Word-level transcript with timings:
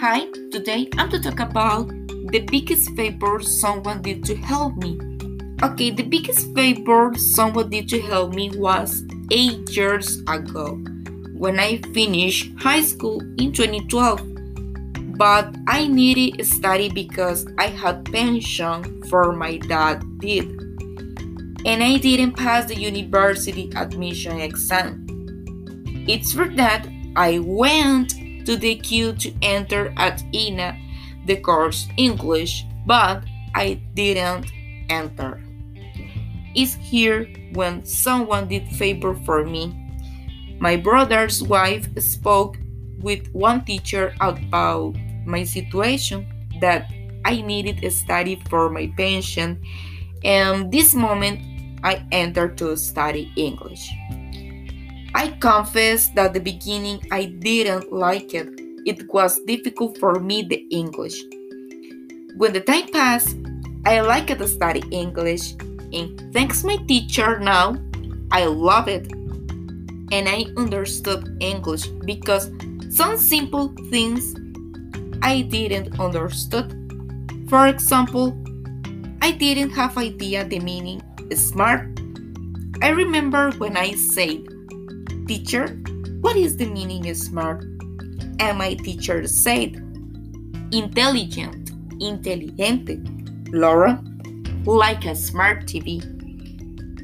Hi, 0.00 0.24
today 0.50 0.88
I'm 0.96 1.10
to 1.10 1.20
talk 1.20 1.40
about 1.40 1.88
the 2.32 2.38
biggest 2.50 2.96
favor 2.96 3.38
someone 3.42 4.00
did 4.00 4.24
to 4.24 4.34
help 4.34 4.74
me. 4.78 4.98
Okay, 5.62 5.90
the 5.90 6.04
biggest 6.04 6.54
favor 6.54 7.12
someone 7.18 7.68
did 7.68 7.86
to 7.90 8.00
help 8.00 8.32
me 8.32 8.48
was 8.56 9.04
8 9.30 9.76
years 9.76 10.22
ago 10.26 10.80
when 11.36 11.60
I 11.60 11.82
finished 11.92 12.50
high 12.58 12.80
school 12.80 13.20
in 13.36 13.52
2012. 13.52 15.18
But 15.18 15.54
I 15.68 15.86
needed 15.86 16.46
study 16.46 16.88
because 16.88 17.46
I 17.58 17.66
had 17.66 18.06
pension 18.06 19.02
for 19.10 19.36
my 19.36 19.58
dad 19.58 20.00
did. 20.16 20.48
And 21.66 21.84
I 21.84 21.98
didn't 21.98 22.40
pass 22.40 22.64
the 22.64 22.74
university 22.74 23.70
admission 23.76 24.40
exam. 24.40 25.04
It's 26.08 26.32
for 26.32 26.48
that 26.56 26.88
I 27.16 27.40
went 27.40 28.14
to 28.50 28.56
the 28.56 28.74
queue 28.74 29.12
to 29.12 29.32
enter 29.42 29.94
at 29.96 30.24
INA 30.32 30.76
the 31.24 31.36
course 31.36 31.86
English, 31.96 32.66
but 32.84 33.22
I 33.54 33.74
didn't 33.94 34.50
enter. 34.90 35.40
It's 36.56 36.74
here 36.74 37.30
when 37.52 37.84
someone 37.84 38.48
did 38.48 38.66
favor 38.66 39.14
for 39.24 39.46
me. 39.46 39.70
My 40.58 40.74
brother's 40.74 41.44
wife 41.44 41.86
spoke 42.02 42.58
with 42.98 43.30
one 43.30 43.64
teacher 43.64 44.14
about 44.20 44.96
my 45.24 45.44
situation 45.44 46.26
that 46.60 46.90
I 47.24 47.42
needed 47.42 47.84
a 47.84 47.90
study 47.92 48.42
for 48.50 48.68
my 48.68 48.92
pension 48.96 49.62
and 50.24 50.72
this 50.72 50.92
moment 50.92 51.38
I 51.84 52.04
entered 52.10 52.58
to 52.58 52.76
study 52.76 53.30
English. 53.36 53.88
I 55.20 55.36
confess 55.36 56.08
that 56.16 56.32
the 56.32 56.40
beginning 56.40 57.04
I 57.12 57.26
didn't 57.26 57.92
like 57.92 58.32
it. 58.32 58.48
It 58.86 59.04
was 59.12 59.38
difficult 59.44 59.98
for 59.98 60.18
me 60.18 60.40
the 60.40 60.64
English. 60.70 61.20
When 62.38 62.54
the 62.54 62.62
time 62.62 62.88
passed, 62.88 63.36
I 63.84 64.00
liked 64.00 64.32
to 64.32 64.48
study 64.48 64.82
English 64.90 65.52
and 65.92 66.32
thanks 66.32 66.64
my 66.64 66.76
teacher 66.88 67.38
now, 67.38 67.76
I 68.32 68.46
love 68.46 68.88
it. 68.88 69.12
And 70.08 70.24
I 70.26 70.46
understood 70.56 71.36
English 71.40 71.88
because 72.08 72.50
some 72.88 73.18
simple 73.18 73.74
things 73.90 74.34
I 75.20 75.42
didn't 75.42 76.00
understood. 76.00 76.72
For 77.50 77.66
example, 77.66 78.32
I 79.20 79.32
didn't 79.32 79.76
have 79.76 79.98
idea 79.98 80.48
the 80.48 80.60
meaning 80.60 81.02
smart. 81.36 82.00
I 82.80 82.88
remember 82.88 83.50
when 83.58 83.76
I 83.76 83.92
said 83.92 84.59
Teacher, 85.30 85.68
what 86.22 86.34
is 86.34 86.56
the 86.56 86.66
meaning 86.66 87.08
of 87.08 87.16
smart? 87.16 87.62
And 88.40 88.58
my 88.58 88.74
teacher 88.74 89.28
said, 89.28 89.76
Intelligent, 90.72 91.70
intelligente. 92.00 92.98
Laura, 93.52 94.02
like 94.66 95.04
a 95.04 95.14
smart 95.14 95.66
TV. 95.66 96.02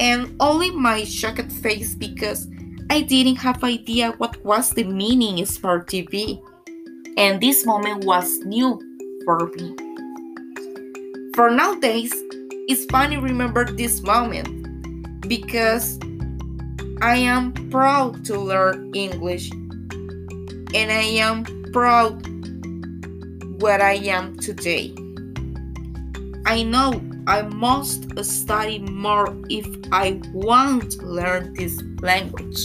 And 0.00 0.34
only 0.40 0.72
my 0.72 1.04
shocked 1.04 1.52
face 1.62 1.94
because 1.94 2.48
I 2.90 3.02
didn't 3.02 3.36
have 3.36 3.62
idea 3.62 4.10
what 4.18 4.44
was 4.44 4.70
the 4.70 4.82
meaning 4.82 5.40
of 5.40 5.46
smart 5.46 5.86
TV. 5.86 6.42
And 7.16 7.40
this 7.40 7.64
moment 7.64 8.04
was 8.04 8.40
new 8.40 8.80
for 9.24 9.46
me. 9.54 9.76
For 11.36 11.52
nowadays, 11.52 12.12
it's 12.66 12.84
funny 12.86 13.16
remember 13.16 13.64
this 13.64 14.02
moment 14.02 15.28
because 15.28 16.00
I 17.00 17.18
am 17.18 17.52
proud 17.70 18.24
to 18.24 18.36
learn 18.36 18.90
English 18.92 19.52
and 19.52 20.90
I 20.90 21.06
am 21.22 21.44
proud 21.72 22.26
where 23.62 23.80
I 23.80 23.94
am 23.94 24.36
today. 24.38 24.92
I 26.44 26.64
know 26.64 27.00
I 27.28 27.42
must 27.42 28.24
study 28.24 28.80
more 28.80 29.28
if 29.48 29.66
I 29.92 30.20
want 30.32 30.90
to 30.92 31.06
learn 31.06 31.54
this 31.54 31.80
language. 32.00 32.58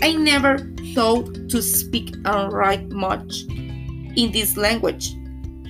I 0.00 0.14
never 0.14 0.56
thought 0.94 1.50
to 1.50 1.60
speak 1.60 2.14
and 2.24 2.50
write 2.50 2.88
much 2.90 3.42
in 4.16 4.32
this 4.32 4.56
language 4.56 5.12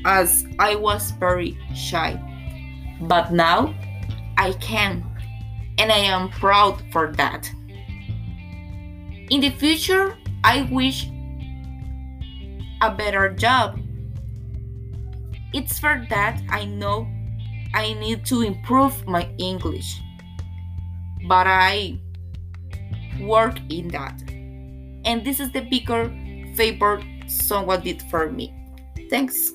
as 0.04 0.46
I 0.60 0.76
was 0.76 1.10
very 1.12 1.58
shy. 1.74 2.20
But 3.00 3.32
now 3.32 3.74
I 4.38 4.52
can 4.60 5.04
and 5.78 5.90
I 5.90 5.98
am 5.98 6.30
proud 6.30 6.82
for 6.92 7.12
that. 7.16 7.50
In 9.30 9.40
the 9.40 9.50
future, 9.50 10.16
I 10.44 10.68
wish 10.70 11.08
a 12.80 12.94
better 12.94 13.30
job. 13.30 13.80
It's 15.52 15.78
for 15.78 16.06
that 16.10 16.42
I 16.50 16.64
know 16.64 17.08
I 17.74 17.94
need 17.94 18.26
to 18.26 18.42
improve 18.42 19.06
my 19.06 19.28
English. 19.38 20.00
But 21.26 21.46
I 21.46 21.98
work 23.20 23.56
in 23.70 23.88
that. 23.88 24.20
And 25.04 25.24
this 25.24 25.40
is 25.40 25.50
the 25.52 25.60
bigger 25.62 26.08
favor 26.54 27.02
someone 27.26 27.82
did 27.82 28.02
for 28.02 28.30
me. 28.30 28.54
Thanks. 29.10 29.52